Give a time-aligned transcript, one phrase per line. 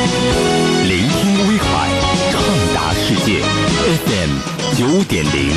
[0.00, 1.90] 聆听威海，
[2.32, 2.40] 畅
[2.74, 3.42] 达世界。
[3.84, 4.30] FM
[4.78, 5.52] 九点零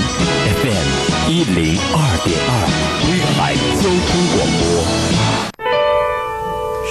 [0.59, 0.87] ，FM
[1.29, 2.51] 一零二点二，
[3.07, 4.61] 威海交通广播。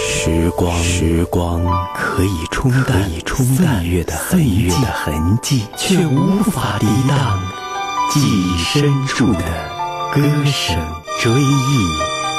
[0.00, 1.62] 时光，时光
[1.94, 7.38] 可以冲淡岁月的岁月的痕迹，却无法抵挡
[8.10, 9.40] 记忆深处的
[10.14, 10.74] 歌声。
[11.20, 11.86] 追忆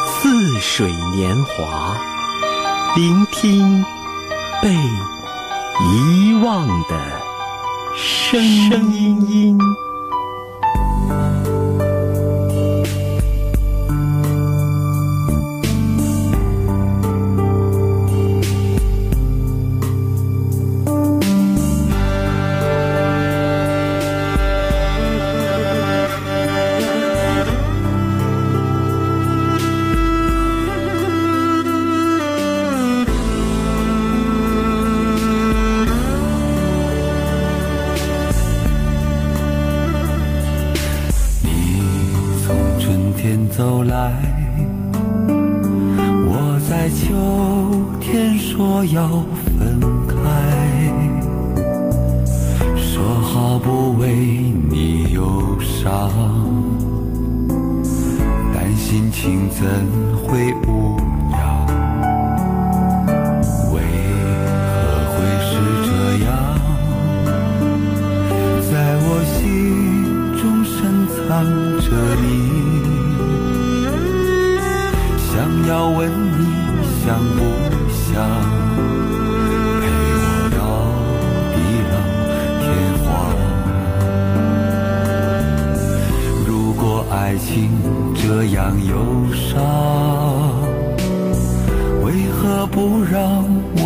[0.07, 1.95] 似水年华，
[2.95, 3.85] 聆听
[4.63, 6.97] 被遗忘的
[7.97, 8.41] 声
[8.93, 9.59] 音。
[48.93, 49.07] 要
[49.57, 50.13] 分开，
[52.77, 54.13] 说好不为
[54.69, 56.11] 你忧伤，
[58.53, 59.65] 但心情怎
[60.23, 60.42] 会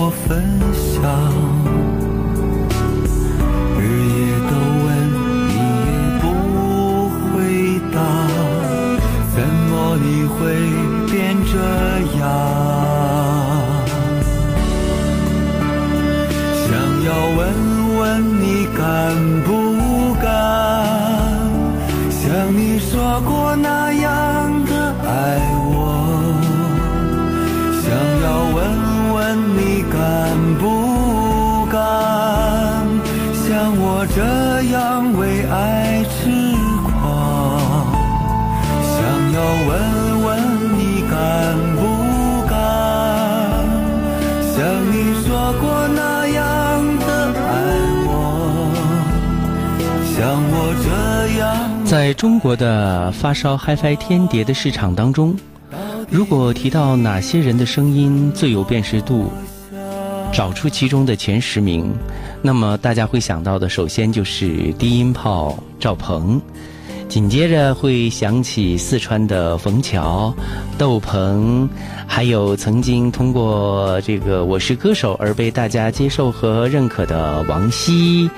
[0.09, 1.46] 分享？
[30.27, 31.79] 敢不敢
[33.33, 34.19] 像我这
[34.73, 36.27] 样为爱痴
[36.83, 36.91] 狂？
[38.91, 38.99] 想
[39.31, 39.37] 要
[39.67, 39.71] 问
[40.25, 40.27] 问
[40.77, 40.79] 你
[41.09, 41.15] 敢
[41.77, 41.79] 不
[42.45, 42.51] 敢
[44.51, 44.57] 像
[44.91, 44.93] 你
[45.23, 45.29] 说
[45.61, 46.43] 过那样
[46.99, 47.07] 的
[47.47, 47.47] 爱
[48.03, 48.11] 我？
[50.13, 50.19] 像
[50.51, 50.87] 我这
[51.39, 51.45] 样。
[51.85, 55.37] 在中国的发烧 HiFi 天碟的市场当中，
[56.09, 59.31] 如果提到哪些人的声音最有辨识度，
[60.37, 61.91] 找出其中的前十名，
[62.43, 66.39] 那么大家会想到的，首先就是低音炮赵鹏，
[67.09, 70.31] 紧接着会想起四川的冯乔、
[70.77, 71.67] 窦鹏，
[72.05, 78.29] 还有曾经通过这个《我是歌手》而被大家接受和认可的王晰，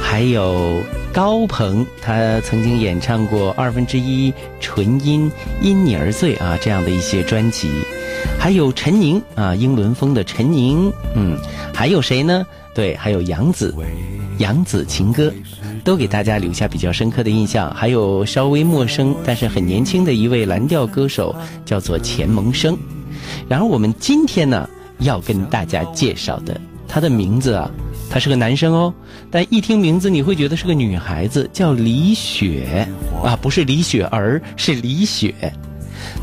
[0.00, 0.80] 还有
[1.12, 5.28] 高鹏，他曾经演唱过二分之一纯音
[5.60, 7.68] 因你而醉啊这样的一些专辑，
[8.40, 11.36] 还有陈宁啊，英伦风的陈宁，嗯，
[11.74, 12.46] 还有谁呢？
[12.74, 13.74] 对，还有杨子，
[14.38, 15.30] 杨子情歌，
[15.84, 17.70] 都给大家留下比较深刻的印象。
[17.74, 21.36] 还有稍微陌生但是很年轻的一位蓝调歌手，
[21.66, 22.74] 叫做钱萌生。
[23.46, 24.66] 然后我们今天呢
[25.00, 26.58] 要跟大家介绍的，
[26.88, 27.70] 他的名字啊，
[28.08, 28.92] 他是个男生哦，
[29.30, 32.88] 但一听名字你会觉得是个女孩子，叫李雪
[33.22, 35.34] 啊，不是李雪儿，是李雪。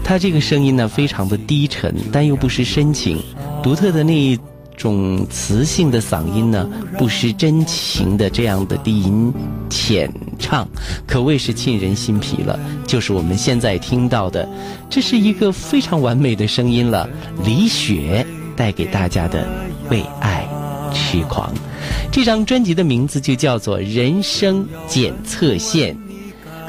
[0.08, 3.22] 他这个声音呢非常的低沉，但又不失深情，
[3.62, 4.40] 独特的那一
[4.78, 6.66] 种磁性的嗓音呢，
[6.98, 9.34] 不失真情的这样的低音
[9.70, 10.10] 浅
[10.40, 10.66] 唱，
[11.06, 12.58] 可谓是沁人心脾了。
[12.86, 14.48] 就是我们现在听到的，
[14.90, 17.10] 这是一个非常完美的声音了。
[17.44, 18.26] 李雪
[18.56, 19.44] 带给大家的
[19.92, 20.48] 《为爱
[20.94, 21.54] 痴狂》，
[22.14, 25.94] 这张专辑的名字就叫做《人生检测线》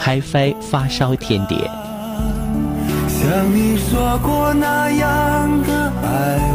[0.02, 1.70] ，HiFi 发烧天碟。
[3.28, 6.47] 像你说过那样的爱。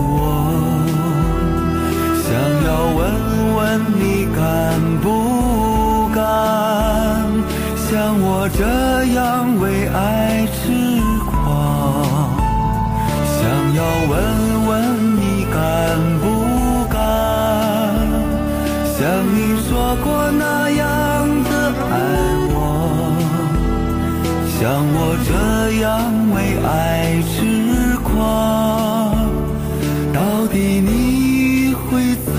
[30.53, 32.33] 你你会怎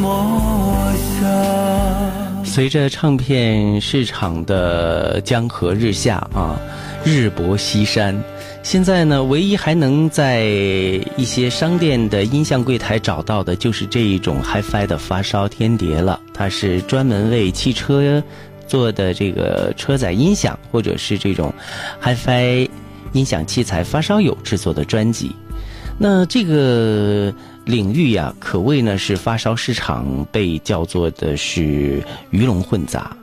[0.00, 0.40] 么
[2.42, 6.58] 随着唱片市场的江河日下啊，
[7.04, 8.18] 日薄西山，
[8.62, 10.44] 现在呢，唯一还能在
[11.16, 16.18] 一些商店的音像柜台找到的，就是这一种 HiFi 的发烧天碟了。
[16.32, 18.22] 它是专门为汽车
[18.66, 21.52] 做的这个车载音响，或者是这种
[22.02, 22.68] HiFi
[23.12, 25.36] 音响器材发烧友制作的专辑。
[26.00, 27.32] 那这个。
[27.66, 33.16] 领域呀，可谓呢是发烧市场被叫做的是鱼龙混杂，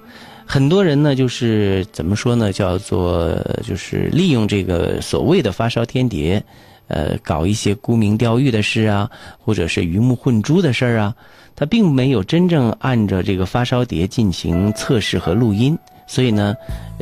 [0.46, 3.36] 很多人呢就是怎么说呢，叫做
[3.68, 6.42] 就是利用这个所谓的发烧天碟，
[6.88, 9.10] 呃，搞一些沽名钓誉的事啊，
[9.44, 11.14] 或者是鱼目混珠的事儿啊，
[11.54, 16.56] 他并没有真正按照这个发烧碟进行测试和录音，所以呢，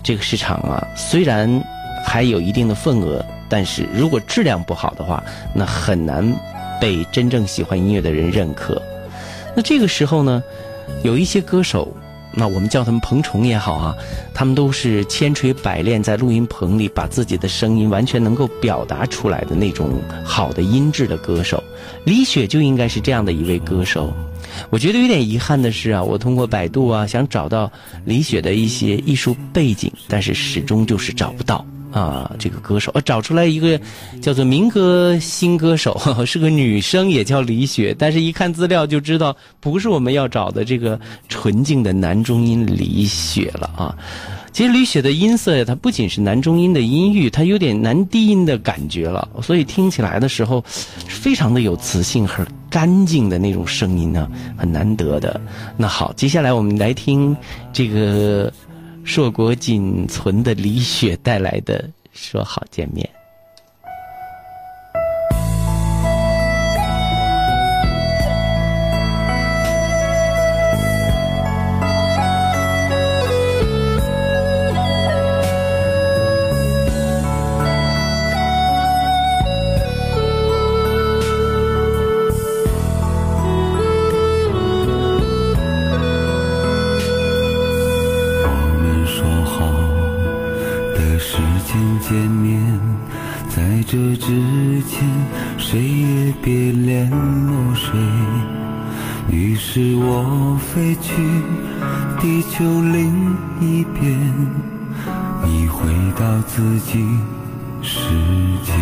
[0.03, 1.63] 这个市场啊虽然
[2.03, 6.33] 还有一定的份额，但是如果质量不好的话，那很难。
[6.77, 8.79] 被真正喜欢音乐的人认可，
[9.55, 10.43] 那这个时候呢，
[11.03, 11.87] 有一些歌手，
[12.33, 13.95] 那我们叫他们彭虫也好啊，
[14.33, 19.89] 他们都是千锤百炼，在录音棚里把自己的声音完全能够表达出来的那种
[20.21, 21.63] 好的音质的歌手。
[22.03, 24.13] 李雪就应该是这样的一位歌手。
[24.69, 27.71] 我觉得有点遗憾的是啊，我通过百度啊想找到
[28.03, 31.65] 李雪的一些艺术背景，但是始终就是找不到。
[31.95, 33.79] 啊，这个歌手，呃，找出来一个
[34.21, 35.97] 叫做民歌新歌手，
[36.27, 40.99] 是个女生，也叫李雪，但是一看资料就知道不是我们要找的这个
[41.29, 43.95] 纯净的男中音李雪了啊。
[44.51, 50.61] 其实李雪的音色呀，它不仅是男中音的音域，它有点男低音的感觉了，所以听起来的时候，
[51.07, 55.39] 非常的有磁性和干净的那种声音呢，很难得的。
[55.77, 57.33] 那好，接下来我们来听
[57.71, 58.51] 这个。
[59.05, 61.81] 硕果仅存的李雪带来的
[62.11, 63.07] 《说好见面》。
[95.57, 97.97] 谁也别联络谁，
[99.29, 101.11] 于是我飞去
[102.19, 104.03] 地球另一边，
[105.43, 107.05] 你回到自己
[107.81, 108.09] 世
[108.63, 108.73] 界。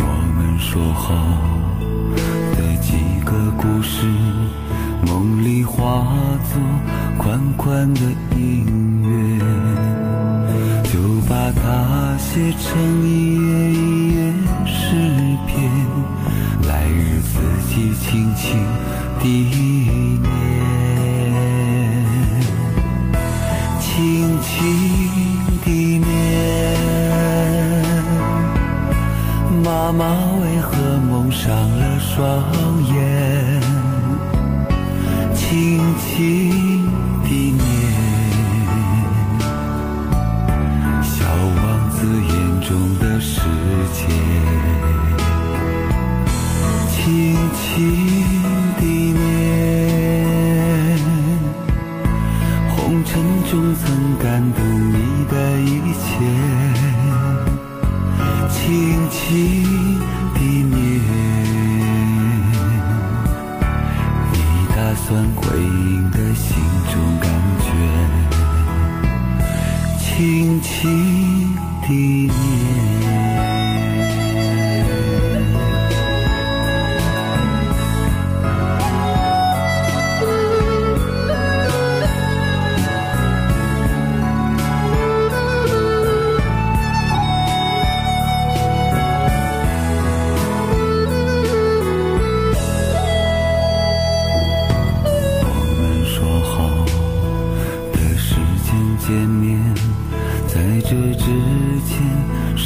[0.00, 0.04] 我
[0.36, 1.06] 们说好
[2.56, 4.06] 的几个故事，
[5.06, 6.06] 梦里化
[6.52, 6.60] 作
[7.18, 8.00] 宽宽的
[8.36, 9.17] 音乐。
[11.38, 14.18] 把它写成一页一页
[14.66, 14.76] 诗
[15.46, 15.70] 篇
[16.66, 17.38] 来日自
[17.68, 18.58] 己轻轻
[19.20, 19.24] 地
[20.20, 20.26] 念。
[23.78, 23.86] 轻
[24.42, 24.50] 轻
[25.64, 25.68] 地
[26.00, 26.08] 念。
[29.64, 30.02] 妈妈
[30.42, 32.67] 为何蒙上了双
[42.98, 43.40] 的世
[43.92, 44.06] 界
[46.90, 48.27] 轻轻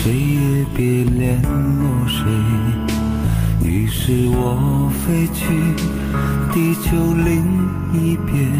[0.03, 2.27] 谁也别联络谁，
[3.65, 5.45] 于是我飞去
[6.53, 7.47] 地球另
[7.93, 8.51] 一边，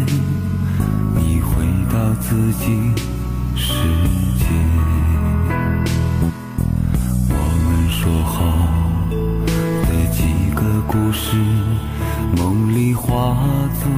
[1.17, 2.93] 你回到自己
[3.57, 3.73] 世
[4.39, 4.45] 界。
[7.27, 7.35] 我
[7.65, 8.33] 们说好
[9.83, 10.23] 的几
[10.55, 11.35] 个故事，
[12.37, 13.35] 梦里化
[13.81, 13.91] 作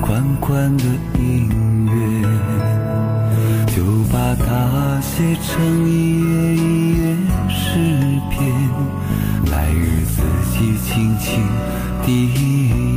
[0.00, 0.84] 宽宽的
[1.18, 1.50] 音
[1.84, 1.92] 乐，
[3.66, 6.45] 就把它写成一页。
[10.96, 11.42] 轻轻
[12.06, 12.95] 地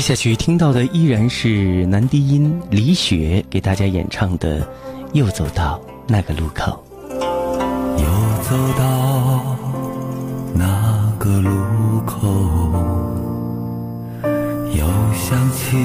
[0.00, 4.62] 接下去听到的依然是男低音李雪给大家演唱的
[5.12, 6.82] 《又走到那个路口》。
[7.98, 8.06] 又
[8.42, 9.58] 走到
[10.54, 11.50] 那个路
[12.06, 12.26] 口，
[14.72, 15.76] 又想起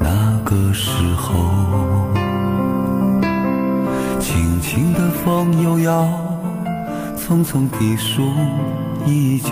[0.00, 1.34] 那个时候，
[4.18, 6.08] 轻轻的风又要
[7.18, 8.22] 匆匆地数，
[9.04, 9.50] 依旧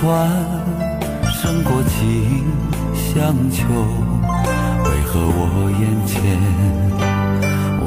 [0.00, 0.30] 转，
[1.24, 2.46] 胜过情
[2.94, 3.64] 像球？
[4.84, 5.40] 为何我
[5.72, 6.16] 眼前？
[7.82, 7.86] 哦。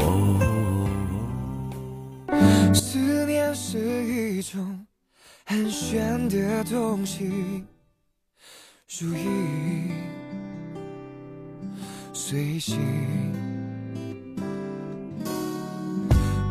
[2.73, 4.85] 思念是一种
[5.45, 7.63] 很玄的东西，
[8.99, 9.89] 如影
[12.11, 12.77] 随形，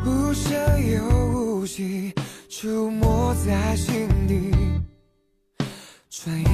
[0.07, 0.59] 无声
[0.91, 2.15] 又无息，
[2.49, 4.50] 出没在心底，
[6.23, 6.45] 转眼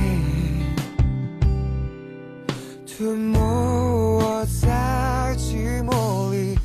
[2.87, 6.57] 吞没我在寂寞里，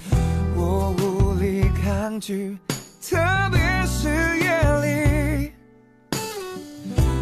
[0.55, 2.55] 我无力抗拒，
[3.01, 3.17] 特
[3.51, 4.51] 别是夜
[4.85, 5.51] 里，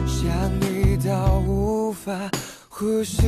[0.06, 0.28] 想
[0.60, 2.30] 你到无法
[2.68, 3.22] 呼吸，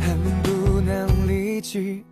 [0.00, 2.04] 恨不能立即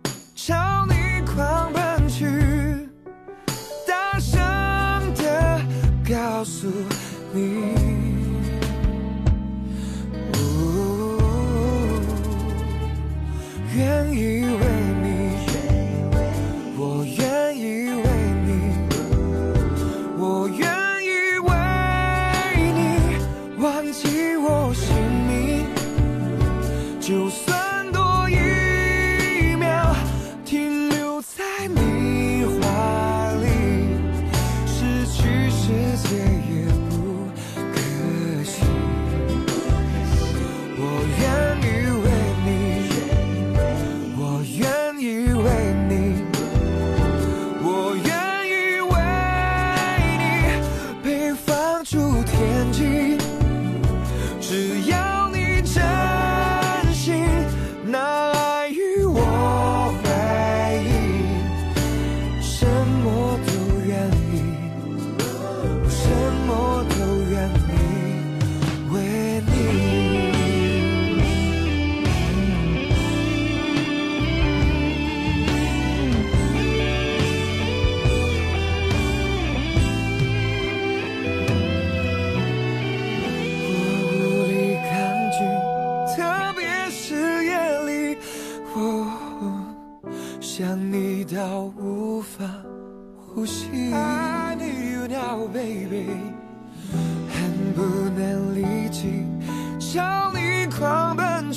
[13.77, 14.44] 愿意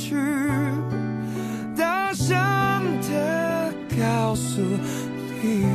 [0.09, 0.15] 去，
[1.77, 2.35] 大声
[3.03, 4.63] 的告诉
[5.43, 5.67] 你